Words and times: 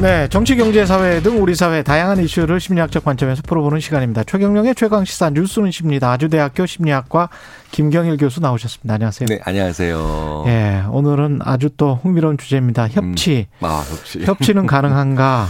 네, 0.00 0.28
정치, 0.28 0.54
경제, 0.54 0.86
사회 0.86 1.20
등 1.20 1.42
우리 1.42 1.56
사회 1.56 1.82
다양한 1.82 2.18
이슈를 2.22 2.60
심리학적 2.60 3.04
관점에서 3.04 3.42
풀어보는 3.44 3.80
시간입니다. 3.80 4.22
최경령의 4.22 4.76
최강 4.76 5.04
시사 5.04 5.30
뉴스는 5.30 5.72
십니다. 5.72 6.12
아주대학교 6.12 6.66
심리학과 6.66 7.28
김경일 7.72 8.16
교수 8.16 8.40
나오셨습니다. 8.40 8.94
안녕하세요. 8.94 9.26
네, 9.26 9.40
안녕하세요. 9.42 10.44
예, 10.46 10.84
오늘은 10.88 11.40
아주 11.42 11.70
또 11.76 11.98
흥미로운 12.00 12.38
주제입니다. 12.38 12.86
협치. 12.86 13.48
음, 13.58 13.64
아, 13.64 13.82
협치. 13.88 14.22
협치는 14.24 14.66
가능한가? 14.66 15.48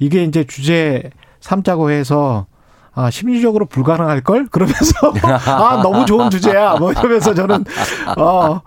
이게 0.00 0.22
이제 0.22 0.44
주제 0.44 1.08
삼자고 1.40 1.90
해서 1.90 2.46
아, 2.94 3.10
심리적으로 3.10 3.64
불가능할 3.64 4.20
걸? 4.22 4.48
그러면서 4.48 5.14
아, 5.46 5.80
너무 5.82 6.04
좋은 6.04 6.28
주제야. 6.28 6.74
뭐 6.74 6.92
이러면서 6.92 7.32
저는 7.32 7.64
어, 8.18 8.60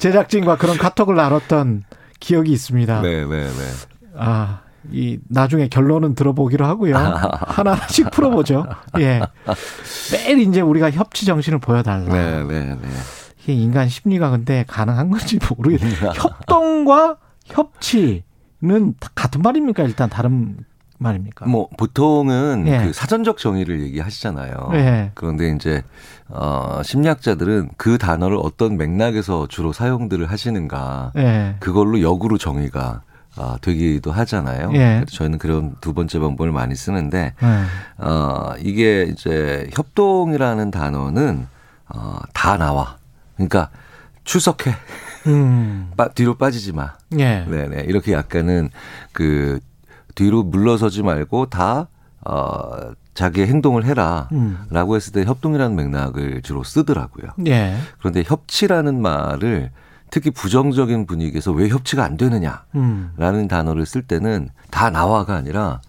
제작진과 0.00 0.56
그런 0.56 0.76
카톡을 0.76 1.14
나눴던 1.14 1.84
기억이 2.18 2.50
있습니다. 2.50 3.02
네, 3.02 3.24
네, 3.24 3.44
네. 3.44 3.50
아, 4.16 4.60
이 4.90 5.18
나중에 5.28 5.68
결론은 5.68 6.14
들어보기로 6.14 6.64
하고요. 6.64 6.96
하나하나씩 7.46 8.10
풀어보죠. 8.10 8.66
예. 8.98 9.20
매일 10.12 10.40
이제 10.40 10.60
우리가 10.60 10.90
협치 10.90 11.26
정신을 11.26 11.58
보여달라. 11.58 12.12
네, 12.12 12.44
네, 12.44 12.74
네. 12.74 12.88
이게 13.42 13.54
인간 13.54 13.88
심리가 13.88 14.30
근데 14.30 14.64
가능한 14.66 15.10
건지 15.10 15.38
모르겠어요. 15.56 16.12
협동과 16.16 17.16
협치는 17.46 18.94
같은 19.14 19.42
말입니까? 19.42 19.82
일단 19.84 20.08
다른 20.08 20.64
말입니까? 20.98 21.46
뭐 21.46 21.68
보통은 21.76 22.64
예. 22.66 22.78
그 22.78 22.92
사전적 22.92 23.38
정의를 23.38 23.82
얘기하시잖아요. 23.82 24.70
예. 24.74 25.10
그런데 25.14 25.50
이제 25.50 25.82
어 26.28 26.80
심리학자들은 26.82 27.70
그 27.76 27.98
단어를 27.98 28.38
어떤 28.40 28.76
맥락에서 28.76 29.46
주로 29.48 29.72
사용들을 29.72 30.24
하시는가 30.30 31.12
예. 31.16 31.56
그걸로 31.60 32.00
역으로 32.00 32.38
정의가 32.38 33.02
아, 33.36 33.58
되기도 33.60 34.12
하잖아요. 34.12 34.70
예. 34.74 35.04
저희는 35.10 35.38
그런 35.38 35.74
두 35.80 35.92
번째 35.92 36.18
방법을 36.20 36.52
많이 36.52 36.74
쓰는데 36.76 37.34
예. 37.42 38.04
어 38.04 38.54
이게 38.60 39.04
이제 39.04 39.68
협동이라는 39.74 40.70
단어는 40.70 41.46
어 41.88 42.18
다 42.32 42.56
나와. 42.56 42.96
그러니까 43.36 43.70
출석해. 44.24 44.74
음. 45.26 45.90
빠, 45.96 46.08
뒤로 46.08 46.34
빠지지 46.34 46.72
마. 46.72 46.92
예. 47.18 47.44
네네. 47.48 47.84
이렇게 47.88 48.12
약간은 48.12 48.68
그 49.12 49.58
뒤로 50.14 50.42
물러서지 50.42 51.02
말고 51.02 51.46
다, 51.46 51.88
어, 52.20 52.92
자기의 53.14 53.46
행동을 53.48 53.84
해라. 53.84 54.28
음. 54.32 54.58
라고 54.70 54.96
했을 54.96 55.12
때 55.12 55.24
협동이라는 55.24 55.74
맥락을 55.74 56.42
주로 56.42 56.62
쓰더라고요. 56.64 57.30
예. 57.46 57.76
그런데 57.98 58.22
협치라는 58.26 59.00
말을 59.00 59.70
특히 60.14 60.30
부정적인 60.30 61.06
분위기에서 61.06 61.50
왜 61.50 61.68
협치가 61.68 62.04
안 62.04 62.16
되느냐. 62.16 62.62
음. 62.76 63.10
라는 63.16 63.48
단어를 63.48 63.84
쓸 63.84 64.02
때는 64.02 64.48
다 64.70 64.88
나와가 64.88 65.34
아니라 65.34 65.80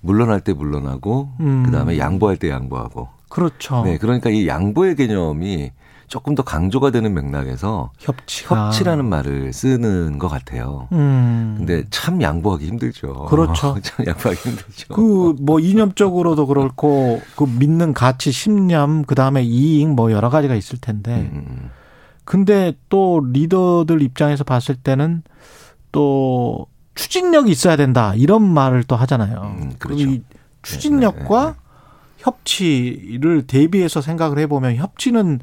물러날 0.00 0.40
때 0.40 0.54
물러나고 0.54 1.28
음. 1.40 1.64
그다음에 1.66 1.98
양보할 1.98 2.38
때 2.38 2.48
양보하고. 2.48 3.08
그렇죠. 3.28 3.82
네. 3.84 3.98
그러니까 3.98 4.30
이 4.30 4.48
양보의 4.48 4.96
개념이 4.96 5.72
조금 6.08 6.34
더 6.34 6.42
강조가 6.42 6.92
되는 6.92 7.12
맥락에서 7.12 7.90
협치가. 7.98 8.68
협치라는 8.68 9.04
말을 9.04 9.52
쓰는 9.52 10.18
것 10.18 10.28
같아요. 10.28 10.88
음. 10.92 11.56
근데 11.58 11.84
참 11.90 12.22
양보하기 12.22 12.66
힘들죠. 12.66 13.26
그렇죠. 13.28 13.76
참 13.84 14.06
양보하기 14.06 14.48
힘들죠. 14.48 14.94
그 14.94 15.34
뭐 15.42 15.60
이념적으로도 15.60 16.46
그렇고 16.46 17.20
그 17.36 17.44
믿는 17.44 17.92
가치, 17.92 18.32
신념, 18.32 19.04
그 19.04 19.14
다음에 19.14 19.42
이익 19.42 19.88
뭐 19.90 20.10
여러 20.10 20.30
가지가 20.30 20.54
있을 20.54 20.78
텐데. 20.78 21.28
음, 21.30 21.44
음. 21.50 21.70
근데 22.24 22.72
또 22.88 23.20
리더들 23.32 24.02
입장에서 24.02 24.44
봤을 24.44 24.74
때는 24.76 25.22
또 25.92 26.66
추진력이 26.94 27.50
있어야 27.50 27.76
된다 27.76 28.14
이런 28.14 28.42
말을 28.42 28.84
또 28.84 28.96
하잖아요. 28.96 29.56
음, 29.58 29.72
그렇죠. 29.78 30.02
이 30.02 30.22
추진력과 30.62 31.44
네, 31.46 31.52
네, 31.52 31.58
협치를 32.18 33.46
대비해서 33.46 34.00
생각을 34.00 34.38
해보면 34.40 34.76
협치는 34.76 35.40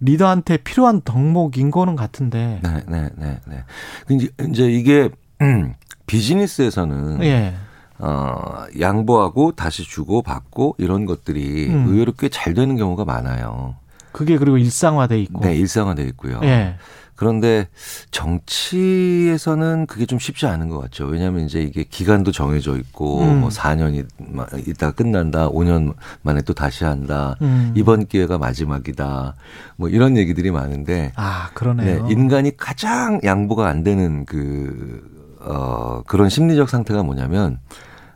리더한테 0.00 0.58
필요한 0.58 1.00
덕목인 1.02 1.70
거는 1.70 1.96
같은데. 1.96 2.60
네, 2.62 2.82
네, 2.88 3.10
네, 3.16 3.40
네. 3.46 3.64
이제, 4.10 4.28
이제 4.48 4.70
이게 4.70 5.10
음, 5.42 5.74
비즈니스에서는 6.06 7.22
예. 7.24 7.54
어, 7.98 8.64
양보하고 8.78 9.52
다시 9.52 9.82
주고 9.84 10.22
받고 10.22 10.74
이런 10.78 11.06
것들이 11.06 11.68
음. 11.68 11.86
의외로 11.88 12.12
꽤 12.12 12.28
잘 12.28 12.54
되는 12.54 12.76
경우가 12.76 13.04
많아요. 13.04 13.76
그게 14.14 14.38
그리고 14.38 14.56
일상화돼 14.58 15.20
있고. 15.22 15.40
네, 15.44 15.56
일상화돼 15.56 16.04
있고요. 16.04 16.38
예. 16.44 16.76
그런데 17.16 17.68
정치에서는 18.12 19.86
그게 19.86 20.06
좀 20.06 20.18
쉽지 20.20 20.46
않은 20.46 20.68
것 20.68 20.80
같죠. 20.80 21.06
왜냐하면 21.06 21.44
이제 21.46 21.60
이게 21.60 21.82
기간도 21.84 22.30
정해져 22.30 22.76
있고 22.76 23.22
음. 23.22 23.40
뭐 23.40 23.48
4년이 23.50 24.68
있다가 24.68 24.92
끝난다, 24.92 25.48
5년 25.48 25.94
만에 26.22 26.42
또 26.42 26.54
다시 26.54 26.84
한다, 26.84 27.36
음. 27.42 27.72
이번 27.76 28.06
기회가 28.06 28.38
마지막이다, 28.38 29.34
뭐 29.76 29.88
이런 29.88 30.16
얘기들이 30.16 30.50
많은데 30.52 31.12
아 31.16 31.48
네, 31.48 31.54
그러네요. 31.54 32.08
인간이 32.08 32.56
가장 32.56 33.20
양보가 33.22 33.66
안 33.66 33.82
되는 33.82 34.24
그, 34.24 35.36
어, 35.40 36.02
그런 36.06 36.28
심리적 36.28 36.68
상태가 36.68 37.02
뭐냐면, 37.02 37.58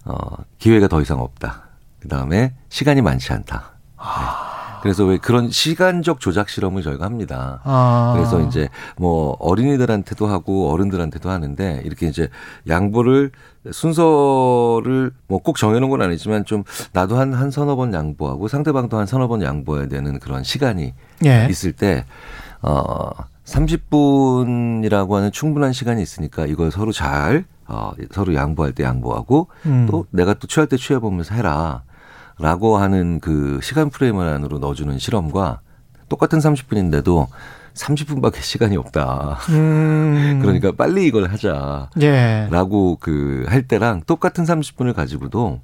어, 0.05 0.17
기회가 0.59 0.87
더 0.87 1.01
이상 1.01 1.21
없다. 1.21 1.69
그 2.01 2.09
다음에 2.09 2.55
시간이 2.69 3.03
많지 3.03 3.33
않다. 3.33 3.73
네. 3.97 4.03
그래서 4.83 5.05
왜 5.05 5.19
그런 5.19 5.51
시간적 5.51 6.21
조작 6.21 6.49
실험을 6.49 6.83
저희가 6.83 7.05
합니다. 7.05 7.61
아. 7.65 8.13
그래서 8.17 8.41
이제 8.41 8.69
뭐 8.97 9.37
어린이들한테도 9.41 10.27
하고 10.27 10.71
어른들한테도 10.73 11.29
하는데 11.31 11.83
이렇게 11.85 12.07
이제 12.07 12.29
양보를 12.69 13.31
순서를 13.71 15.11
뭐 15.27 15.39
꼭 15.41 15.57
정해놓은 15.57 15.89
건 15.91 16.03
아니지만 16.03 16.45
좀 16.45 16.63
나도 16.93 17.17
한, 17.17 17.33
한 17.33 17.51
서너 17.51 17.75
번 17.77 17.95
양보하고 17.95 18.49
상대방도 18.49 18.99
한 18.99 19.07
서너 19.07 19.29
번 19.29 19.41
양보해야 19.43 19.89
되는 19.89 20.19
그런 20.19 20.45
시간이 20.45 20.93
예. 21.25 21.47
있을 21.49 21.73
때, 21.73 22.05
어, 22.61 23.11
30분이라고 23.45 25.13
하는 25.13 25.33
충분한 25.33 25.73
시간이 25.73 26.03
있으니까 26.03 26.47
이걸 26.47 26.71
서로 26.71 26.93
잘, 26.93 27.45
어, 27.67 27.93
서로 28.11 28.35
양보할 28.35 28.73
때 28.73 28.85
양보하고 28.85 29.49
음. 29.67 29.87
또 29.91 30.07
내가 30.11 30.35
또 30.35 30.47
취할 30.47 30.67
때 30.69 30.77
취해보면서 30.77 31.35
해라. 31.35 31.83
라고 32.39 32.77
하는 32.79 33.21
그 33.21 33.59
시간 33.63 33.91
프레임 33.91 34.19
안으로 34.19 34.59
넣어주는 34.59 34.99
실험과 34.99 35.61
똑같은 36.09 36.39
30분인데도 36.39 37.27
30분밖에 37.75 38.37
시간이 38.43 38.77
없다. 38.77 39.39
음. 39.51 40.39
그러니까 40.43 40.73
빨리 40.73 41.07
이걸 41.07 41.31
하자. 41.31 41.91
예. 42.01 42.49
라고 42.51 42.97
그 42.97 43.45
할 43.49 43.63
때랑 43.67 44.03
똑같은 44.07 44.45
30분을 44.45 44.95
가지고도 44.95 45.61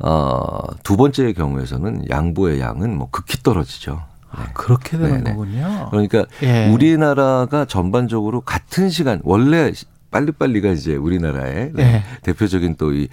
어, 0.00 0.58
두 0.82 0.96
번째의 0.96 1.34
경우에서는 1.34 2.08
양보의 2.10 2.60
양은 2.60 2.96
뭐 2.96 3.08
극히 3.10 3.42
떨어지죠. 3.42 3.92
네. 3.92 3.98
아, 4.42 4.52
그렇게 4.52 4.98
되는 4.98 5.24
네네. 5.24 5.30
거군요. 5.30 5.88
그러니까 5.90 6.24
예. 6.42 6.68
우리나라가 6.70 7.64
전반적으로 7.64 8.42
같은 8.42 8.90
시간 8.90 9.20
원래 9.24 9.72
빨리빨리가 10.16 10.70
이제 10.70 10.96
우리나라의 10.96 11.72
네, 11.74 11.82
예. 11.82 12.02
대표적인 12.22 12.76
또 12.76 12.86
이 12.92 13.08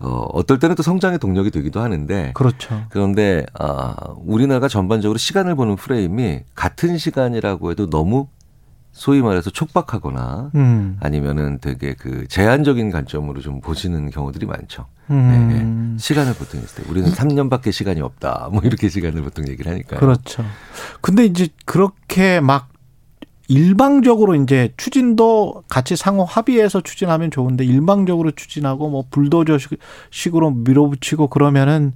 어, 0.00 0.26
어떨 0.32 0.58
때는 0.58 0.74
또 0.74 0.82
성장의 0.82 1.18
동력이 1.18 1.50
되기도 1.50 1.80
하는데 1.80 2.32
그렇죠. 2.34 2.84
그런데 2.90 3.46
아 3.58 3.94
우리나라가 4.16 4.68
전반적으로 4.68 5.18
시간을 5.18 5.54
보는 5.54 5.76
프레임이 5.76 6.40
같은 6.54 6.98
시간이라고 6.98 7.70
해도 7.70 7.88
너무 7.88 8.28
소위 8.90 9.22
말해서 9.22 9.50
촉박하거나 9.50 10.50
음. 10.56 10.96
아니면은 11.00 11.58
되게 11.60 11.94
그 11.94 12.26
제한적인 12.26 12.90
관점으로 12.90 13.40
좀 13.40 13.60
보시는 13.60 14.10
경우들이 14.10 14.46
많죠. 14.46 14.86
음. 15.10 15.94
네. 15.96 16.02
시간을 16.02 16.34
보통 16.34 16.60
있을 16.60 16.82
때 16.82 16.90
우리는 16.90 17.08
3년밖에 17.12 17.70
시간이 17.70 18.00
없다. 18.00 18.48
뭐 18.50 18.60
이렇게 18.64 18.88
시간을 18.88 19.22
보통 19.22 19.46
얘기를 19.48 19.70
하니까요. 19.70 20.00
그렇죠. 20.00 20.44
근데 21.00 21.24
이제 21.24 21.48
그렇게 21.64 22.40
막 22.40 22.68
일방적으로 23.48 24.34
이제 24.34 24.72
추진도 24.76 25.62
같이 25.68 25.96
상호 25.96 26.24
합의해서 26.24 26.82
추진하면 26.82 27.30
좋은데 27.30 27.64
일방적으로 27.64 28.30
추진하고 28.30 28.90
뭐 28.90 29.04
불도저식으로 29.10 30.50
밀어붙이고 30.50 31.28
그러면은 31.28 31.92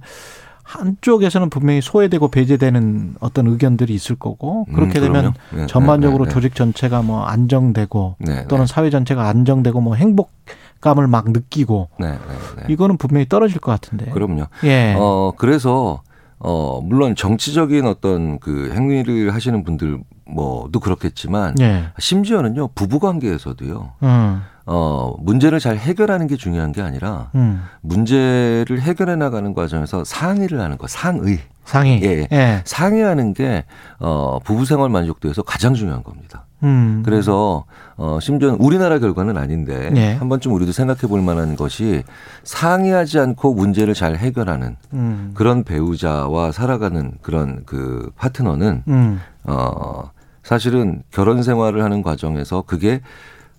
한쪽에서는 0.63 1.49
분명히 1.49 1.81
소외되고 1.81 2.29
배제되는 2.29 3.15
어떤 3.19 3.47
의견들이 3.47 3.93
있을 3.93 4.15
거고 4.15 4.65
그렇게 4.73 4.99
음, 4.99 5.03
되면 5.03 5.33
그럼요. 5.49 5.61
네, 5.61 5.67
전반적으로 5.67 6.23
네, 6.23 6.29
네, 6.29 6.33
조직 6.33 6.55
전체가 6.55 7.01
뭐 7.03 7.23
안정되고 7.23 8.15
네, 8.19 8.47
또는 8.47 8.65
사회 8.65 8.89
전체가 8.89 9.27
안정되고 9.27 9.79
뭐 9.81 9.95
행복 9.95 10.31
감을 10.81 11.07
막 11.07 11.31
느끼고 11.31 11.89
네, 11.99 12.11
네, 12.11 12.17
네. 12.57 12.73
이거는 12.73 12.97
분명히 12.97 13.27
떨어질 13.29 13.59
것 13.59 13.71
같은데. 13.71 14.09
그럼요. 14.11 14.47
예. 14.63 14.95
어 14.97 15.33
그래서 15.37 16.01
어, 16.43 16.81
물론 16.81 17.15
정치적인 17.15 17.85
어떤 17.87 18.37
그 18.39 18.71
행위를 18.73 19.33
하시는 19.33 19.63
분들 19.63 19.99
뭐도 20.25 20.81
그렇겠지만 20.81 21.55
예. 21.61 21.85
심지어는요 21.97 22.69
부부 22.75 22.99
관계에서도요. 22.99 23.93
음. 24.03 24.41
어, 24.65 25.13
문제를 25.19 25.59
잘 25.59 25.77
해결하는 25.77 26.27
게 26.27 26.37
중요한 26.37 26.71
게 26.71 26.81
아니라 26.81 27.29
음. 27.35 27.63
문제를 27.81 28.79
해결해 28.81 29.15
나가는 29.15 29.53
과정에서 29.53 30.03
상의를 30.03 30.61
하는 30.61 30.77
거, 30.77 30.87
상의. 30.87 31.39
상의. 31.65 32.01
예. 32.03 32.27
예. 32.31 32.61
상의하는 32.65 33.33
게 33.33 33.65
어, 33.99 34.39
부부 34.43 34.65
생활 34.65 34.89
만족도에서 34.89 35.43
가장 35.43 35.73
중요한 35.73 36.03
겁니다. 36.03 36.45
음. 36.63 37.03
그래서 37.05 37.65
어 37.95 38.19
심지어는 38.21 38.57
우리나라 38.59 38.97
결과는 38.97 39.37
아닌데 39.37 39.89
네. 39.91 40.15
한 40.15 40.29
번쯤 40.29 40.53
우리도 40.53 40.71
생각해 40.71 41.01
볼 41.01 41.21
만한 41.21 41.55
것이 41.55 42.03
상의하지 42.43 43.19
않고 43.19 43.53
문제를 43.53 43.93
잘 43.93 44.15
해결하는 44.15 44.77
음. 44.93 45.31
그런 45.35 45.63
배우자와 45.63 46.51
살아가는 46.51 47.11
그런 47.21 47.63
그 47.65 48.09
파트너는 48.15 48.83
음. 48.87 49.21
어 49.43 50.09
사실은 50.41 51.03
결혼 51.11 51.43
생활을 51.43 51.83
하는 51.83 52.01
과정에서 52.01 52.61
그게 52.61 53.01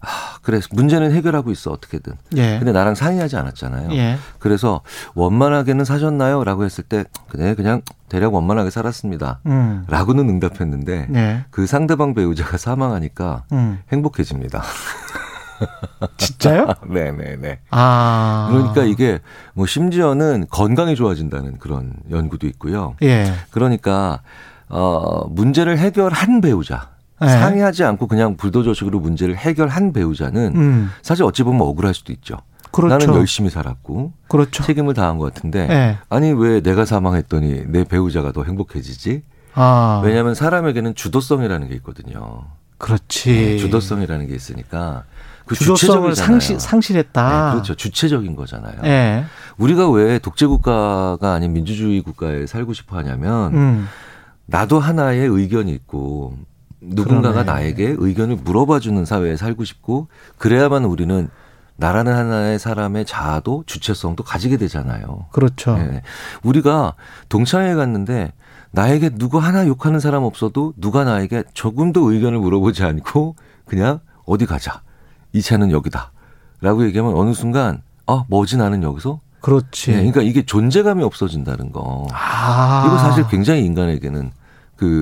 아 0.04 0.38
그래 0.42 0.60
문제는 0.72 1.12
해결하고 1.12 1.50
있어 1.50 1.70
어떻게든 1.70 2.14
예. 2.36 2.58
근데 2.58 2.72
나랑 2.72 2.94
상의하지 2.94 3.36
않았잖아요. 3.36 3.92
예. 3.92 4.18
그래서 4.38 4.82
원만하게는 5.14 5.84
사셨나요? 5.84 6.44
라고 6.44 6.64
했을 6.64 6.84
때 6.84 7.04
그냥 7.28 7.54
그냥 7.54 7.82
대략 8.08 8.34
원만하게 8.34 8.70
살았습니다. 8.70 9.40
음. 9.46 9.84
라고는 9.88 10.28
응답했는데 10.28 11.08
예. 11.14 11.44
그 11.50 11.66
상대방 11.66 12.14
배우자가 12.14 12.56
사망하니까 12.56 13.44
음. 13.52 13.78
행복해집니다. 13.92 14.62
진짜요? 16.16 16.66
네네네. 16.86 17.60
아. 17.70 18.48
그러니까 18.50 18.82
이게 18.84 19.20
뭐 19.54 19.66
심지어는 19.66 20.46
건강이 20.50 20.96
좋아진다는 20.96 21.58
그런 21.58 21.94
연구도 22.10 22.46
있고요. 22.48 22.96
예. 23.02 23.32
그러니까 23.50 24.20
어 24.68 25.26
문제를 25.28 25.78
해결한 25.78 26.40
배우자 26.40 26.93
예. 27.24 27.28
상의하지 27.28 27.84
않고 27.84 28.06
그냥 28.06 28.36
불도저식으로 28.36 29.00
문제를 29.00 29.36
해결한 29.36 29.92
배우자는 29.92 30.52
음. 30.56 30.90
사실 31.02 31.24
어찌 31.24 31.42
보면 31.42 31.60
억울할 31.62 31.94
수도 31.94 32.12
있죠. 32.12 32.36
그렇죠. 32.70 32.96
나는 32.96 33.20
열심히 33.20 33.50
살았고 33.50 34.12
그렇죠. 34.28 34.64
책임을 34.64 34.94
다한 34.94 35.18
것 35.18 35.32
같은데 35.32 35.68
예. 35.70 35.98
아니 36.08 36.32
왜 36.32 36.60
내가 36.60 36.84
사망했더니 36.84 37.64
내 37.68 37.84
배우자가 37.84 38.32
더 38.32 38.42
행복해지지? 38.42 39.22
아. 39.54 40.02
왜냐하면 40.04 40.34
사람에게는 40.34 40.94
주도성이라는 40.94 41.68
게 41.68 41.74
있거든요. 41.76 42.44
그렇지. 42.78 43.32
네, 43.32 43.56
주도성이라는 43.58 44.26
게 44.26 44.34
있으니까 44.34 45.04
그 45.46 45.54
주도성을. 45.54 46.14
상실, 46.16 46.58
상실했다. 46.58 47.46
네, 47.46 47.52
그렇죠. 47.52 47.74
주체적인 47.74 48.34
거잖아요. 48.34 48.76
예. 48.84 49.24
우리가 49.56 49.90
왜 49.90 50.18
독재 50.18 50.46
국가가 50.46 51.34
아닌 51.34 51.52
민주주의 51.52 52.00
국가에 52.00 52.46
살고 52.46 52.72
싶어 52.72 52.96
하냐면 52.96 53.54
음. 53.54 53.88
나도 54.46 54.80
하나의 54.80 55.26
의견이 55.26 55.72
있고 55.72 56.36
누군가가 56.86 57.42
그러네. 57.42 57.52
나에게 57.52 57.94
의견을 57.98 58.36
물어봐 58.36 58.80
주는 58.80 59.04
사회에 59.04 59.36
살고 59.36 59.64
싶고 59.64 60.08
그래야만 60.38 60.84
우리는 60.84 61.28
나라는 61.76 62.14
하나의 62.14 62.58
사람의 62.58 63.04
자아도 63.04 63.64
주체성도 63.66 64.22
가지게 64.22 64.56
되잖아요. 64.56 65.26
그렇죠. 65.32 65.76
예. 65.78 66.02
우리가 66.42 66.94
동창회 67.28 67.74
갔는데 67.74 68.32
나에게 68.70 69.10
누구 69.10 69.38
하나 69.38 69.66
욕하는 69.66 70.00
사람 70.00 70.24
없어도 70.24 70.72
누가 70.76 71.04
나에게 71.04 71.44
조금도 71.52 72.12
의견을 72.12 72.38
물어보지 72.38 72.84
않고 72.84 73.36
그냥 73.64 74.00
어디 74.24 74.46
가자. 74.46 74.82
이 75.32 75.42
차는 75.42 75.70
여기다. 75.70 76.12
라고 76.60 76.84
얘기하면 76.84 77.16
어느 77.16 77.32
순간 77.34 77.82
아, 78.06 78.24
뭐지 78.28 78.56
나는 78.56 78.82
여기서? 78.82 79.20
그렇지. 79.40 79.90
예, 79.90 79.96
그러니까 79.96 80.22
이게 80.22 80.44
존재감이 80.44 81.02
없어진다는 81.02 81.72
거. 81.72 82.06
아. 82.12 82.84
이거 82.86 82.98
사실 82.98 83.26
굉장히 83.28 83.64
인간에게는 83.64 84.30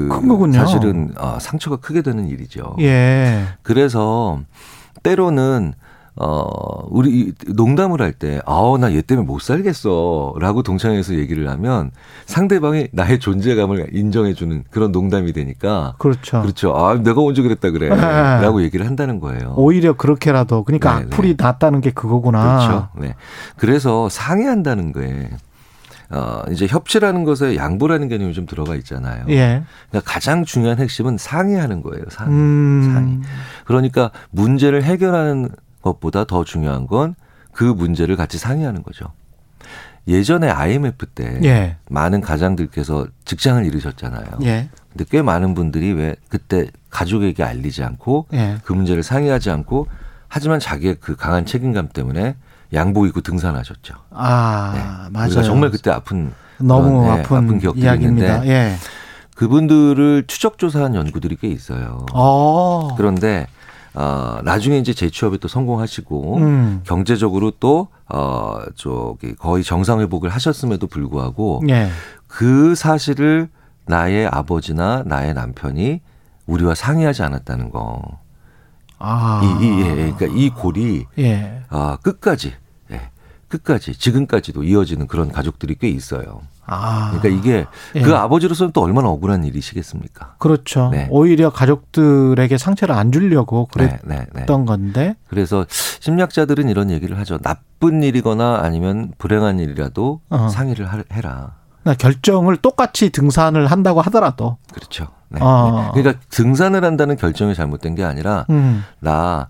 그큰 0.08 0.28
거군요. 0.28 0.58
사실은 0.58 1.12
아, 1.16 1.38
상처가 1.40 1.76
크게 1.76 2.02
되는 2.02 2.26
일이죠. 2.28 2.76
예. 2.80 3.44
그래서 3.62 4.40
때로는 5.02 5.74
어 6.14 6.44
우리 6.90 7.32
농담을 7.48 8.02
할 8.02 8.12
때 8.12 8.38
아우 8.44 8.76
나 8.76 8.90
얘 8.90 9.00
때문에 9.00 9.26
못 9.26 9.40
살겠어라고 9.40 10.62
동창회에서 10.62 11.14
얘기를 11.14 11.48
하면 11.48 11.90
상대방이 12.26 12.88
나의 12.92 13.18
존재감을 13.18 13.88
인정해 13.92 14.34
주는 14.34 14.62
그런 14.70 14.92
농담이 14.92 15.32
되니까 15.32 15.94
그렇죠. 15.98 16.42
그렇죠. 16.42 16.76
아 16.76 16.94
내가 17.02 17.22
언제 17.22 17.40
그랬다 17.40 17.70
그래라고 17.70 18.60
얘기를 18.62 18.86
한다는 18.86 19.20
거예요. 19.20 19.54
오히려 19.56 19.94
그렇게라도 19.94 20.64
그러니까 20.64 20.98
네, 20.98 21.04
악플이 21.06 21.34
네. 21.34 21.42
낫다는 21.42 21.80
게 21.80 21.90
그거구나. 21.90 22.58
그렇죠. 22.58 22.88
네. 23.00 23.14
그래서 23.56 24.10
상의한다는 24.10 24.92
거에 24.92 25.30
어 26.12 26.42
이제 26.50 26.66
협치라는 26.66 27.24
것에 27.24 27.56
양보라는 27.56 28.08
개념이 28.08 28.34
좀 28.34 28.46
들어가 28.46 28.74
있잖아요. 28.76 29.24
예. 29.30 29.62
그러니까 29.90 30.12
가장 30.12 30.44
중요한 30.44 30.78
핵심은 30.78 31.16
상의하는 31.18 31.82
거예요. 31.82 32.04
상의. 32.10 32.34
음. 32.34 32.90
상의. 32.92 33.20
그러니까 33.64 34.10
문제를 34.30 34.84
해결하는 34.84 35.48
것보다 35.80 36.24
더 36.24 36.44
중요한 36.44 36.86
건 36.86 37.14
그 37.52 37.64
문제를 37.64 38.16
같이 38.16 38.38
상의하는 38.38 38.82
거죠. 38.82 39.06
예전에 40.08 40.48
IMF 40.48 41.06
때 41.06 41.38
예. 41.44 41.76
많은 41.88 42.20
가장들께서 42.20 43.06
직장을 43.24 43.64
잃으셨잖아요. 43.64 44.26
예. 44.42 44.68
근데 44.90 45.04
꽤 45.08 45.22
많은 45.22 45.54
분들이 45.54 45.92
왜 45.92 46.16
그때 46.28 46.66
가족에게 46.90 47.44
알리지 47.44 47.84
않고 47.84 48.26
예. 48.32 48.56
그 48.64 48.72
문제를 48.72 49.04
상의하지 49.04 49.50
않고 49.50 49.86
하지만 50.26 50.58
자기의 50.58 50.96
그 51.00 51.14
강한 51.14 51.46
책임감 51.46 51.90
때문에 51.90 52.34
양복 52.72 53.06
입고 53.06 53.20
등산하셨죠. 53.20 53.94
아, 54.10 54.72
네. 54.74 55.10
맞아요. 55.10 55.26
우리가 55.26 55.42
정말 55.42 55.70
그때 55.70 55.90
아픈 55.90 56.32
너무 56.58 57.02
그런, 57.02 57.02
네, 57.02 57.20
아픈, 57.20 57.36
아픈 57.36 57.58
기억들이 57.58 57.84
이야기입니다. 57.84 58.26
있는데 58.36 58.50
예. 58.50 58.76
그분들을 59.34 60.24
추적 60.26 60.58
조사한 60.58 60.94
연구들이 60.94 61.36
꽤 61.36 61.48
있어요. 61.48 62.06
어. 62.12 62.94
그런데 62.96 63.46
어, 63.94 64.38
나중에 64.44 64.78
이제 64.78 64.94
재취업에 64.94 65.36
또 65.38 65.48
성공하시고 65.48 66.36
음. 66.38 66.80
경제적으로 66.84 67.52
또 67.60 67.88
어, 68.08 68.58
저기 68.74 69.34
거의 69.34 69.64
정상 69.64 70.00
회복을 70.00 70.30
하셨음에도 70.30 70.86
불구하고 70.86 71.62
예. 71.68 71.90
그 72.26 72.74
사실을 72.74 73.48
나의 73.84 74.26
아버지나 74.26 75.02
나의 75.06 75.34
남편이 75.34 76.00
우리와 76.46 76.74
상의하지 76.74 77.22
않았다는 77.22 77.70
거. 77.70 78.00
아. 78.98 79.40
이, 79.60 79.64
이, 79.64 79.82
예, 79.82 79.90
예. 79.90 80.12
그러니까 80.12 80.26
이 80.26 80.48
골이 80.50 81.04
예. 81.18 81.62
아, 81.68 81.98
끝까지, 82.02 82.48
예, 82.48 82.54
끝까지, 83.52 83.94
지금까지도 83.94 84.64
이어지는 84.64 85.06
그런 85.06 85.30
가족들이 85.30 85.76
꽤 85.78 85.88
있어요. 85.88 86.40
아. 86.64 87.10
그러니까 87.18 87.28
이게 87.28 87.66
예. 87.96 88.00
그 88.00 88.16
아버지로서는 88.16 88.72
또 88.72 88.80
얼마나 88.82 89.08
억울한 89.08 89.44
일이시겠습니까? 89.44 90.36
그렇죠. 90.38 90.88
네. 90.90 91.06
오히려 91.10 91.50
가족들에게 91.50 92.56
상처를 92.56 92.94
안 92.94 93.12
주려고 93.12 93.66
그랬던 93.66 93.98
네, 94.08 94.26
네, 94.32 94.40
네. 94.40 94.46
건데. 94.46 95.16
그래서 95.28 95.66
심리학자들은 95.68 96.68
이런 96.68 96.90
얘기를 96.90 97.18
하죠. 97.18 97.38
나쁜 97.38 98.02
일이거나 98.02 98.60
아니면 98.62 99.12
불행한 99.18 99.58
일이라도 99.60 100.20
어. 100.30 100.48
상의를 100.48 100.86
하- 100.86 101.02
해라. 101.12 101.56
나 101.84 101.94
결정을 101.94 102.56
똑같이 102.58 103.10
등산을 103.10 103.66
한다고 103.66 104.00
하더라도. 104.02 104.56
그렇죠. 104.72 105.08
네. 105.28 105.40
어. 105.42 105.90
그러니까 105.94 106.22
등산을 106.30 106.84
한다는 106.84 107.16
결정이 107.16 107.54
잘못된 107.54 107.96
게 107.96 108.04
아니라 108.04 108.46
음. 108.50 108.84
나, 109.00 109.48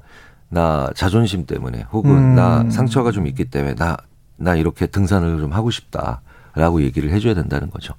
나 0.53 0.91
자존심 0.95 1.47
때문에 1.47 1.87
혹은 1.93 2.11
음. 2.11 2.35
나 2.35 2.69
상처가 2.71 3.11
좀 3.11 3.27
있기 3.27 3.47
때문에 3.47 3.75
나, 3.75 3.97
나 4.37 4.55
이렇게 4.55 4.87
등산을 4.87 5.41
좀 5.41 5.53
하고 5.53 5.71
싶다. 5.71 6.21
라고 6.55 6.83
얘기를 6.83 7.11
해줘야 7.11 7.33
된다는 7.33 7.71
거죠. 7.71 7.95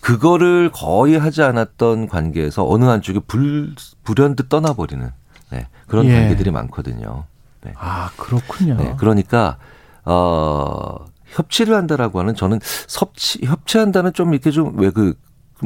그거를 0.00 0.70
거의 0.72 1.18
하지 1.18 1.42
않았던 1.42 2.08
관계에서 2.08 2.66
어느 2.66 2.86
한쪽이 2.86 3.20
불, 3.26 3.74
불현듯 4.04 4.48
떠나버리는 4.48 5.10
네, 5.50 5.68
그런 5.88 6.06
예. 6.06 6.14
관계들이 6.14 6.50
많거든요. 6.52 7.24
네. 7.60 7.74
아, 7.76 8.08
그렇군요. 8.16 8.76
네, 8.78 8.94
그러니까 8.96 9.58
어 10.06 11.04
협치를 11.26 11.74
한다라고 11.76 12.18
하는 12.18 12.34
저는 12.34 12.60
섭치 12.62 13.44
협치한다는 13.44 14.14
좀 14.14 14.32
이렇게 14.32 14.50
좀 14.50 14.72
왜 14.78 14.90
그 14.90 15.12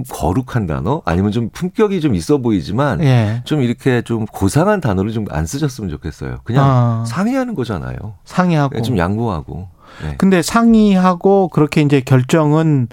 거룩한 0.05 0.67
단어 0.67 1.03
아니면 1.05 1.31
좀 1.33 1.51
품격이 1.51 2.01
좀 2.01 2.15
있어 2.15 2.39
보이지만 2.39 3.03
예. 3.03 3.43
좀 3.45 3.63
이렇게 3.63 4.03
좀 4.03 4.27
고상한 4.27 4.81
단어를 4.81 5.13
좀 5.13 5.27
안 5.31 5.45
쓰셨으면 5.47 5.91
좋겠어요. 5.91 6.39
그냥 6.45 6.65
아. 6.65 7.05
상의하는 7.07 7.55
거잖아요. 7.55 7.97
상의하고. 8.25 8.81
좀 8.83 8.97
양보하고. 8.99 9.69
네. 10.03 10.15
근데 10.19 10.43
상의하고 10.43 11.49
그렇게 11.49 11.83
이제 11.83 12.01
결정은 12.01 12.89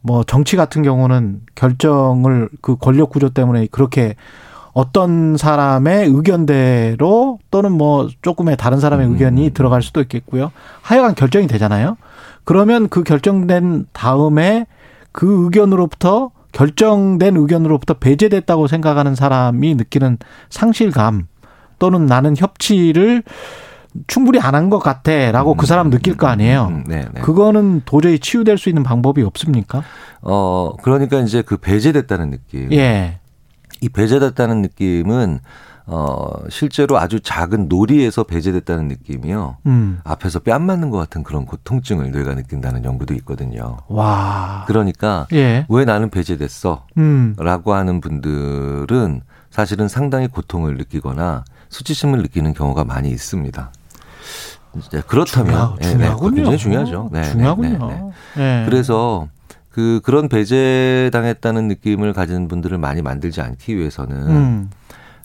뭐 0.00 0.22
정치 0.24 0.56
같은 0.56 0.82
경우는 0.82 1.40
결정을 1.54 2.48
그 2.60 2.76
권력 2.76 3.10
구조 3.10 3.28
때문에 3.30 3.68
그렇게 3.70 4.14
어떤 4.72 5.36
사람의 5.36 6.06
의견대로 6.08 7.38
또는 7.50 7.72
뭐 7.72 8.08
조금의 8.22 8.56
다른 8.56 8.78
사람의 8.80 9.06
음. 9.06 9.12
의견이 9.12 9.50
들어갈 9.50 9.82
수도 9.82 10.00
있겠고요. 10.00 10.52
하여간 10.82 11.14
결정이 11.14 11.46
되잖아요. 11.46 11.96
그러면 12.44 12.88
그 12.88 13.02
결정된 13.02 13.86
다음에 13.92 14.66
그 15.12 15.44
의견으로부터 15.44 16.30
결정된 16.58 17.36
의견으로부터 17.36 17.94
배제됐다고 17.94 18.66
생각하는 18.66 19.14
사람이 19.14 19.76
느끼는 19.76 20.18
상실감 20.50 21.28
또는 21.78 22.06
나는 22.06 22.34
협치를 22.36 23.22
충분히 24.08 24.40
안 24.40 24.54
한 24.56 24.68
것 24.68 24.80
같아라고 24.80 25.54
그 25.54 25.66
사람 25.66 25.88
느낄 25.88 26.16
거 26.16 26.26
아니에요. 26.26 26.66
음, 26.70 26.84
네, 26.88 27.06
네. 27.14 27.20
그거는 27.20 27.82
도저히 27.84 28.18
치유될 28.18 28.58
수 28.58 28.68
있는 28.68 28.82
방법이 28.82 29.22
없습니까? 29.22 29.84
어, 30.20 30.72
그러니까 30.82 31.20
이제 31.20 31.42
그 31.42 31.58
배제됐다는 31.58 32.30
느낌. 32.30 32.72
예. 32.72 33.20
이 33.80 33.88
배제됐다는 33.88 34.60
느낌은 34.62 35.38
어, 35.90 36.28
실제로 36.50 36.98
아주 36.98 37.18
작은 37.20 37.68
놀이에서 37.68 38.22
배제됐다는 38.24 38.88
느낌이요. 38.88 39.56
음. 39.66 40.00
앞에서 40.04 40.40
뺨 40.40 40.62
맞는 40.66 40.90
것 40.90 40.98
같은 40.98 41.22
그런 41.22 41.46
고통증을 41.46 42.10
뇌가 42.12 42.34
느낀다는 42.34 42.84
연구도 42.84 43.14
있거든요. 43.14 43.78
와. 43.88 44.64
그러니까 44.66 45.26
예. 45.32 45.64
왜 45.70 45.84
나는 45.86 46.10
배제됐어? 46.10 46.84
음. 46.98 47.34
라고 47.38 47.72
하는 47.72 48.02
분들은 48.02 49.22
사실은 49.50 49.88
상당히 49.88 50.28
고통을 50.28 50.76
느끼거나 50.76 51.44
수치심을 51.70 52.20
느끼는 52.20 52.52
경우가 52.52 52.84
많이 52.84 53.08
있습니다. 53.08 53.72
이제 54.76 55.02
그렇다면 55.06 55.54
중요하- 55.54 55.76
예, 55.80 55.86
네, 55.86 55.92
중요하군요. 55.92 56.34
굉장히 56.34 56.58
중요하죠. 56.58 57.08
네, 57.12 57.22
네, 57.22 57.30
중요하군요. 57.30 57.88
네, 57.88 58.02
네. 58.36 58.62
예. 58.62 58.64
그래서 58.68 59.26
그 59.70 60.00
그런 60.04 60.28
배제당했다는 60.28 61.66
느낌을 61.68 62.12
가진 62.12 62.46
분들을 62.46 62.76
많이 62.76 63.00
만들지 63.00 63.40
않기 63.40 63.74
위해서는 63.76 64.16
음. 64.28 64.70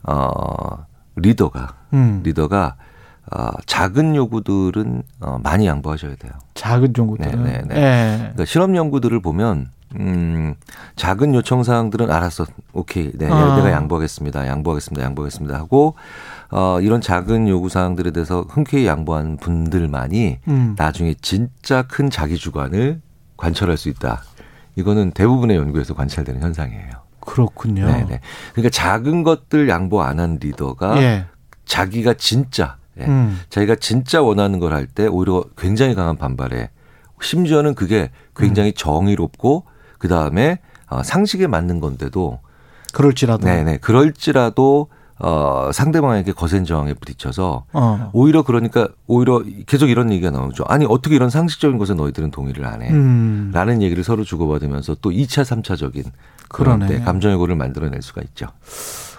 어 0.03 0.85
리더가 1.15 1.73
음. 1.93 2.21
리더가 2.23 2.75
어 3.31 3.49
작은 3.65 4.15
요구들은 4.15 5.03
어 5.21 5.39
많이 5.41 5.65
양보하셔야 5.65 6.15
돼요. 6.15 6.33
작은 6.55 6.93
정도들은. 6.93 7.43
네, 7.43 7.51
네, 7.51 7.61
네. 7.67 7.75
예. 7.75 8.17
그러니까 8.19 8.45
실험 8.45 8.75
연구들을 8.75 9.19
보면 9.21 9.69
음 9.95 10.55
작은 10.95 11.33
요청 11.35 11.63
사항들은 11.63 12.11
알았어. 12.11 12.45
오케이. 12.73 13.11
네. 13.13 13.29
아. 13.29 13.55
내가 13.55 13.71
양보하겠습니다. 13.71 14.47
양보하겠습니다. 14.47 15.05
양보하겠습니다 15.05 15.55
하고 15.57 15.95
어 16.51 16.79
이런 16.81 16.99
작은 16.99 17.47
요구 17.47 17.69
사항들에 17.69 18.11
대해서 18.11 18.45
흔쾌히 18.49 18.85
양보한 18.87 19.37
분들만이 19.37 20.39
음. 20.47 20.75
나중에 20.77 21.15
진짜 21.21 21.83
큰 21.83 22.09
자기 22.09 22.37
주관을 22.37 23.01
관철할 23.37 23.77
수 23.77 23.89
있다. 23.89 24.21
이거는 24.75 25.11
대부분의 25.11 25.57
연구에서 25.57 25.93
관찰되는 25.93 26.41
현상이에요. 26.41 27.02
그렇군요. 27.25 27.85
네네. 27.87 28.19
그러니까 28.53 28.69
작은 28.71 29.23
것들 29.23 29.69
양보 29.69 30.01
안 30.01 30.19
한 30.19 30.37
리더가 30.41 31.01
예. 31.01 31.25
자기가 31.65 32.13
진짜 32.15 32.77
예, 32.99 33.05
음. 33.05 33.39
자기가 33.49 33.75
진짜 33.75 34.21
원하는 34.21 34.59
걸 34.59 34.73
할 34.73 34.85
때 34.87 35.07
오히려 35.07 35.43
굉장히 35.57 35.95
강한 35.95 36.17
반발에 36.17 36.69
심지어는 37.21 37.73
그게 37.75 38.11
굉장히 38.35 38.69
음. 38.69 38.73
정의롭고 38.75 39.63
그 39.97 40.07
다음에 40.07 40.59
어, 40.89 41.01
상식에 41.03 41.47
맞는 41.47 41.79
건데도 41.79 42.39
그럴지라도. 42.93 43.45
네네 43.45 43.77
그럴지라도 43.77 44.89
어, 45.19 45.69
상대방에게 45.71 46.31
거센 46.33 46.65
저항에 46.65 46.93
부딪혀서 46.93 47.65
어. 47.73 48.09
오히려 48.13 48.41
그러니까 48.43 48.87
오히려 49.07 49.41
계속 49.67 49.89
이런 49.89 50.11
얘기가 50.11 50.31
나오죠. 50.31 50.63
아니 50.67 50.85
어떻게 50.89 51.15
이런 51.15 51.29
상식적인 51.29 51.77
것에 51.77 51.93
너희들은 51.93 52.31
동의를 52.31 52.65
안 52.65 52.81
해? 52.81 52.89
음. 52.91 53.51
라는 53.53 53.81
얘기를 53.81 54.03
서로 54.03 54.23
주고받으면서 54.23 54.95
또 55.01 55.11
2차, 55.11 55.43
3차적인 55.43 56.05
그러네. 56.49 56.85
그런 56.85 56.87
때 56.87 56.99
감정의 57.03 57.37
고를 57.37 57.55
만들어낼 57.55 58.01
수가 58.01 58.21
있죠. 58.23 58.47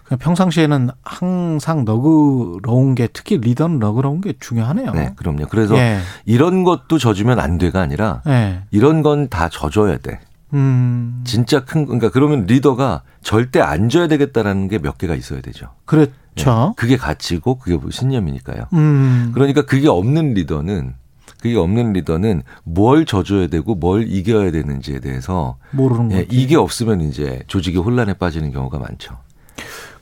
그냥 0.04 0.18
평상시에는 0.18 0.90
항상 1.02 1.84
너그러운 1.86 2.94
게 2.94 3.06
특히 3.10 3.38
리더는 3.38 3.78
너그러운 3.78 4.20
게 4.20 4.34
중요하네요. 4.38 4.92
네, 4.92 5.12
그럼요. 5.16 5.46
그래서 5.48 5.76
예. 5.78 5.98
이런 6.26 6.62
것도 6.64 6.98
져주면 6.98 7.40
안 7.40 7.56
돼가 7.56 7.80
아니라 7.80 8.20
예. 8.26 8.62
이런 8.70 9.02
건 9.02 9.28
다 9.30 9.48
져줘야 9.48 9.96
돼. 9.98 10.20
음. 10.54 11.22
진짜 11.24 11.64
큰 11.64 11.84
그러니까 11.84 12.10
그러면 12.10 12.46
리더가 12.46 13.02
절대 13.22 13.60
안 13.60 13.88
져야 13.88 14.06
되겠다라는 14.08 14.68
게 14.68 14.78
몇 14.78 14.96
개가 14.98 15.14
있어야 15.14 15.40
되죠. 15.40 15.68
그렇죠. 15.84 16.12
예, 16.38 16.74
그게 16.76 16.96
가치고 16.96 17.56
그게 17.58 17.76
뭐 17.76 17.90
신념이니까요. 17.90 18.64
음. 18.72 19.30
그러니까 19.34 19.62
그게 19.66 19.88
없는 19.88 20.34
리더는 20.34 20.94
그게 21.40 21.56
없는 21.56 21.92
리더는 21.92 22.42
뭘 22.64 23.04
져줘야 23.04 23.48
되고 23.48 23.74
뭘 23.74 24.06
이겨야 24.08 24.50
되는지에 24.50 25.00
대해서 25.00 25.56
모르는 25.72 26.12
예, 26.12 26.24
거지. 26.24 26.36
이게 26.36 26.56
없으면 26.56 27.00
이제 27.02 27.42
조직이 27.48 27.76
혼란에 27.78 28.14
빠지는 28.14 28.50
경우가 28.52 28.78
많죠. 28.78 29.16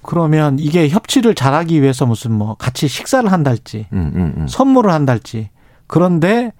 그러면 0.02 0.58
이게 0.58 0.88
협치를 0.88 1.34
잘하기 1.34 1.80
위해서 1.80 2.06
무슨 2.06 2.32
뭐 2.32 2.54
같이 2.54 2.88
식사를 2.88 3.30
한달지 3.30 3.86
음, 3.92 4.12
음, 4.14 4.34
음. 4.36 4.46
선물을 4.48 4.90
한달지 4.92 5.50
그런데 5.86 6.52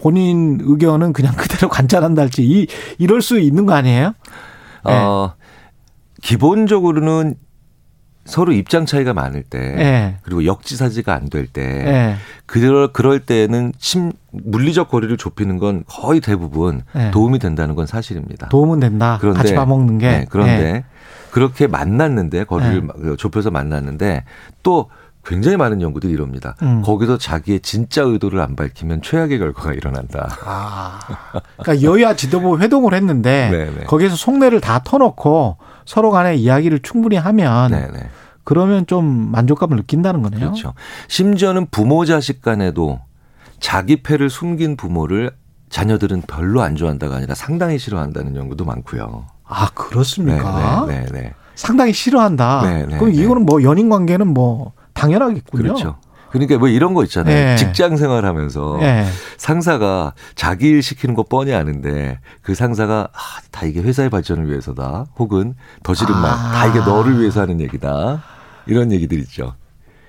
본인 0.00 0.58
의견은 0.62 1.12
그냥 1.12 1.34
그대로 1.36 1.68
관찰한달지 1.68 2.42
이 2.42 2.66
이럴 2.98 3.20
수 3.20 3.38
있는 3.38 3.66
거 3.66 3.74
아니에요? 3.74 4.14
네. 4.86 4.92
어, 4.92 5.34
기본적으로는 6.22 7.34
서로 8.24 8.52
입장 8.52 8.86
차이가 8.86 9.12
많을 9.12 9.42
때 9.42 9.58
예. 9.58 10.16
그리고 10.22 10.44
역지사지가 10.44 11.14
안 11.14 11.28
될때 11.28 11.62
예. 11.62 12.16
그럴 12.46 12.92
그럴 12.92 13.20
때는 13.20 13.72
심 13.78 14.12
물리적 14.30 14.88
거리를 14.88 15.16
좁히는 15.16 15.58
건 15.58 15.84
거의 15.86 16.20
대부분 16.20 16.82
네. 16.94 17.10
도움이 17.10 17.38
된다는 17.38 17.74
건 17.74 17.86
사실입니다. 17.86 18.48
도움은 18.48 18.80
된다. 18.80 19.18
그런데 19.20 19.38
같이 19.38 19.54
밥 19.54 19.66
먹는 19.68 19.98
게. 19.98 20.08
네, 20.08 20.26
그런데 20.28 20.62
예. 20.62 20.84
그렇게 21.30 21.66
만났는데 21.66 22.44
거리를 22.44 22.88
좁혀서 23.16 23.50
만났는데 23.50 24.24
또 24.62 24.90
굉장히 25.24 25.56
많은 25.56 25.82
연구들이 25.82 26.12
이럽니다. 26.12 26.56
음. 26.62 26.82
거기서 26.82 27.18
자기의 27.18 27.60
진짜 27.60 28.02
의도를 28.02 28.40
안 28.40 28.56
밝히면 28.56 29.02
최악의 29.02 29.38
결과가 29.38 29.74
일어난다. 29.74 30.36
아. 30.44 30.98
그러니까 31.58 31.86
여야 31.86 32.16
지도부 32.16 32.58
회동을 32.58 32.94
했는데 32.94 33.50
네, 33.52 33.70
네. 33.70 33.84
거기에서 33.84 34.16
속내를 34.16 34.60
다 34.60 34.82
터놓고 34.82 35.58
서로 35.84 36.10
간에 36.10 36.36
이야기를 36.36 36.80
충분히 36.80 37.16
하면 37.16 37.70
네네. 37.70 38.08
그러면 38.44 38.86
좀 38.86 39.04
만족감을 39.04 39.76
느낀다는 39.76 40.22
거네요. 40.22 40.40
그렇죠. 40.40 40.74
심지어는 41.08 41.66
부모 41.70 42.04
자식 42.04 42.40
간에도 42.40 43.00
자기 43.60 44.02
패를 44.02 44.30
숨긴 44.30 44.76
부모를 44.76 45.32
자녀들은 45.68 46.22
별로 46.22 46.62
안 46.62 46.74
좋아한다가 46.74 47.16
아니라 47.16 47.34
상당히 47.34 47.78
싫어한다는 47.78 48.34
연구도 48.36 48.64
많고요. 48.64 49.26
아 49.44 49.68
그렇습니까? 49.74 50.86
네, 50.88 51.00
네, 51.00 51.06
네. 51.12 51.34
상당히 51.54 51.92
싫어한다. 51.92 52.62
네, 52.64 52.86
네, 52.86 52.98
그럼 52.98 53.12
네. 53.12 53.22
이거는 53.22 53.44
뭐 53.44 53.62
연인 53.62 53.88
관계는 53.90 54.26
뭐 54.28 54.72
당연하겠군요. 55.00 55.62
그렇죠. 55.62 55.96
그러니까 56.30 56.58
뭐 56.58 56.68
이런 56.68 56.94
거 56.94 57.02
있잖아요. 57.04 57.34
네. 57.34 57.56
직장 57.56 57.96
생활하면서 57.96 58.78
예. 58.82 59.06
상사가 59.36 60.14
자기 60.36 60.68
일 60.68 60.82
시키는 60.82 61.14
거 61.14 61.24
뻔히 61.24 61.52
아는데 61.52 62.20
그 62.40 62.54
상사가 62.54 63.08
아, 63.12 63.18
다 63.50 63.66
이게 63.66 63.80
회사의 63.80 64.10
발전을 64.10 64.48
위해서다. 64.48 65.06
혹은 65.18 65.54
더 65.82 65.92
싫은 65.92 66.14
말, 66.14 66.30
아. 66.30 66.52
다 66.52 66.66
이게 66.66 66.78
너를 66.78 67.18
위해서 67.20 67.40
하는 67.40 67.60
얘기다. 67.60 68.22
이런 68.66 68.92
얘기들 68.92 69.18
있죠. 69.20 69.54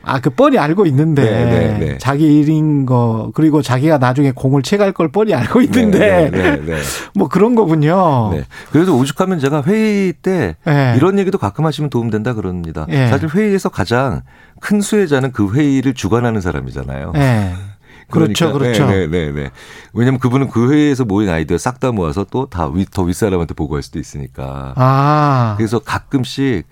아, 0.03 0.19
그 0.19 0.29
뻔히 0.31 0.57
알고 0.57 0.85
있는데 0.87 1.23
네, 1.23 1.45
네, 1.45 1.77
네. 1.79 1.97
자기 1.99 2.39
일인 2.39 2.85
거 2.85 3.31
그리고 3.35 3.61
자기가 3.61 3.97
나중에 3.99 4.31
공을 4.31 4.63
채갈 4.63 4.91
걸 4.93 5.11
뻔히 5.11 5.33
알고 5.33 5.61
있는데 5.61 5.99
네, 5.99 6.29
네, 6.31 6.41
네, 6.55 6.65
네. 6.65 6.77
뭐 7.15 7.27
그런 7.27 7.55
거군요. 7.55 8.31
네. 8.33 8.43
그래서 8.71 8.95
오죽하면 8.95 9.39
제가 9.39 9.63
회의 9.63 10.13
때 10.13 10.55
네. 10.65 10.93
이런 10.97 11.19
얘기도 11.19 11.37
가끔 11.37 11.65
하시면 11.65 11.89
도움된다 11.89 12.33
그럽니다. 12.33 12.85
네. 12.89 13.09
사실 13.09 13.29
회의에서 13.29 13.69
가장 13.69 14.21
큰 14.59 14.81
수혜자는 14.81 15.31
그 15.31 15.53
회의를 15.53 15.93
주관하는 15.93 16.41
사람이잖아요. 16.41 17.11
네. 17.13 17.53
그렇죠, 18.11 18.51
그러니까, 18.51 18.85
그렇죠. 18.85 18.87
네, 18.87 19.07
네, 19.07 19.31
네. 19.31 19.51
왜냐면 19.93 20.19
그분은 20.19 20.49
그 20.49 20.69
회의에서 20.73 21.05
모인 21.05 21.29
아이디어 21.29 21.57
싹 21.57 21.79
다 21.79 21.91
모아서 21.93 22.25
또 22.25 22.45
다 22.45 22.69
더 22.91 23.03
윗사람한테 23.03 23.53
보고할 23.53 23.81
수도 23.83 23.99
있으니까. 23.99 24.73
아, 24.75 25.53
그래서 25.57 25.79
가끔씩 25.79 26.65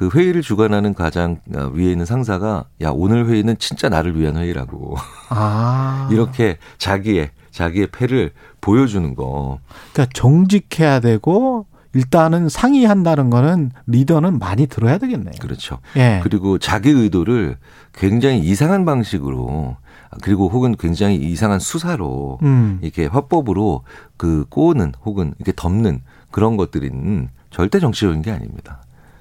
그 0.00 0.08
회의를 0.14 0.40
주관하는 0.40 0.94
가장 0.94 1.40
어, 1.54 1.70
위에 1.74 1.90
있는 1.92 2.06
상사가 2.06 2.64
야 2.80 2.90
오늘 2.90 3.26
회의는 3.26 3.58
진짜 3.58 3.90
나를 3.90 4.18
위한 4.18 4.38
회의라고 4.38 4.96
아. 5.28 6.08
이렇게 6.10 6.56
자기의 6.78 7.28
자기의 7.50 7.88
패를 7.88 8.30
보여주는 8.62 9.14
거. 9.14 9.58
그러니까 9.92 10.10
정직해야 10.14 11.00
되고 11.00 11.66
일단은 11.92 12.48
상의한다는 12.48 13.28
거는 13.28 13.72
리더는 13.88 14.38
많이 14.38 14.66
들어야 14.68 14.96
되겠네요. 14.96 15.34
그렇죠. 15.38 15.80
예. 15.96 16.20
그리고 16.22 16.56
자기 16.56 16.88
의도를 16.88 17.58
굉장히 17.92 18.38
이상한 18.38 18.86
방식으로 18.86 19.76
그리고 20.22 20.48
혹은 20.48 20.76
굉장히 20.78 21.16
이상한 21.16 21.58
수사로 21.58 22.38
음. 22.42 22.78
이렇게 22.80 23.04
화법으로 23.04 23.82
그 24.16 24.46
꼬는 24.48 24.92
혹은 25.04 25.34
이렇게 25.38 25.52
덮는 25.54 26.00
그런 26.30 26.56
것들은 26.56 27.28
절대 27.50 27.78
정치적인 27.80 28.22
게 28.22 28.30
아닙니다. 28.30 28.80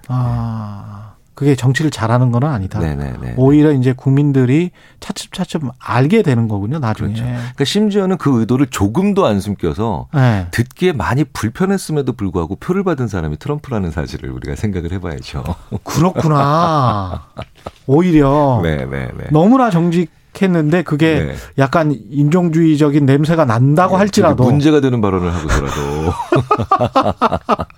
아, 0.10 1.14
그게 1.36 1.56
정치를 1.56 1.90
잘하는 1.90 2.32
건 2.34 2.44
아니다. 2.44 2.80
네네네. 2.80 3.36
오히려 3.38 3.72
이제 3.72 3.94
국민들이 3.94 4.72
차츰차츰 5.00 5.70
알게 5.80 6.22
되는 6.22 6.50
거군요, 6.50 6.80
나중에. 6.80 7.14
그렇죠. 7.14 7.24
그러니까 7.24 7.64
심지어는 7.64 8.18
그 8.18 8.42
의도를 8.42 8.68
조금도 8.68 9.26
안 9.26 9.40
숨겨서 9.40 10.10
네. 10.14 10.48
듣기에 10.52 10.92
많이 10.92 11.24
불편했음에도 11.24 12.12
불구하고 12.14 12.58
표를 12.58 12.84
받은 12.84 13.08
사람이 13.08 13.38
트럼프라는 13.38 13.92
사실을 13.92 14.32
우리가 14.32 14.56
생각을 14.56 14.92
해봐야죠. 14.92 15.44
그렇구나. 15.86 17.28
오히려 17.88 18.60
네네네. 18.62 19.28
너무나 19.32 19.70
정직 19.70 20.12
했는데 20.42 20.84
그게 20.84 21.26
네. 21.26 21.36
약간 21.58 21.92
인종주의적인 22.12 23.06
냄새가 23.06 23.46
난다고 23.46 23.98
할지라도. 23.98 24.44
문제가 24.44 24.80
되는 24.80 25.02
발언을 25.02 25.34
하고서라도 25.34 26.14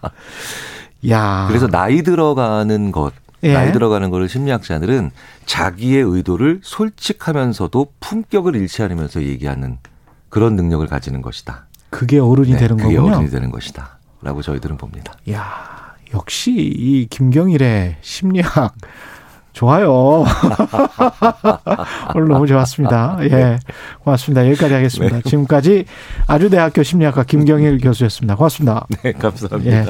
야. 1.10 1.46
그래서 1.48 1.67
나이 1.67 2.03
들어가는 2.03 2.91
것 2.91 3.13
예. 3.43 3.53
나이 3.53 3.72
들어가는 3.72 4.10
거를 4.12 4.29
심리학자들은 4.29 5.12
자기의 5.46 6.03
의도를 6.03 6.60
솔직하면서도 6.63 7.93
품격을 8.00 8.55
잃지 8.55 8.84
않으면서 8.84 9.24
얘기하는 9.24 9.77
그런 10.29 10.55
능력을 10.55 10.86
가지는 10.88 11.22
것이다. 11.22 11.65
그게 11.89 12.20
어른이 12.20 12.51
네, 12.51 12.58
되는 12.58 12.77
그게 12.77 12.96
거군요. 12.96 13.15
어른이 13.15 13.29
되는 13.31 13.51
것이다. 13.51 13.98
라고 14.22 14.41
저희들은 14.41 14.77
봅니다. 14.77 15.13
야, 15.31 15.96
역시 16.13 16.51
이 16.53 17.08
김경일의 17.10 17.98
심리학 18.01 18.75
좋아요. 19.53 20.24
오늘 22.15 22.27
너무 22.29 22.48
좋았습니다. 22.48 23.17
예. 23.29 23.60
고맙습니다. 24.03 24.48
여기까지 24.48 24.74
하겠습니다. 24.74 25.15
네. 25.17 25.22
지금까지 25.24 25.86
아주대학교 26.27 26.84
심리학과 26.84 27.24
김경일 27.24 27.79
교수였습니다. 27.84 28.36
고맙습니다. 28.36 28.86
네, 29.03 29.12
감사합니다. 29.13 29.72
예. 29.72 29.86